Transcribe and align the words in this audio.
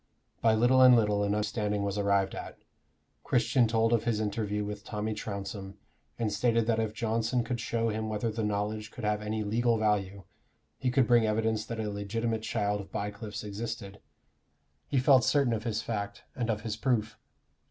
By 0.41 0.55
little 0.55 0.81
and 0.81 0.95
little 0.95 1.21
an 1.23 1.35
understanding 1.35 1.83
was 1.83 1.95
arrived 1.95 2.33
at. 2.33 2.57
Christian 3.23 3.67
told 3.67 3.93
of 3.93 4.05
his 4.05 4.19
interview 4.19 4.65
with 4.65 4.83
Tommy 4.83 5.13
Trounsem, 5.13 5.75
and 6.17 6.33
stated 6.33 6.65
that 6.65 6.79
if 6.79 6.95
Johnson 6.95 7.43
could 7.43 7.59
show 7.59 7.89
him 7.89 8.09
whether 8.09 8.31
the 8.31 8.43
knowledge 8.43 8.89
could 8.89 9.03
have 9.03 9.21
any 9.21 9.43
legal 9.43 9.77
value, 9.77 10.23
he 10.79 10.89
could 10.89 11.05
bring 11.05 11.27
evidence 11.27 11.67
that 11.67 11.79
a 11.79 11.87
legitimate 11.87 12.41
child 12.41 12.81
of 12.81 12.91
Bycliffe's 12.91 13.43
existed: 13.43 14.01
he 14.87 14.97
felt 14.97 15.23
certain 15.23 15.53
of 15.53 15.65
his 15.65 15.83
fact, 15.83 16.23
and 16.35 16.49
of 16.49 16.61
his 16.61 16.75
proof. 16.77 17.15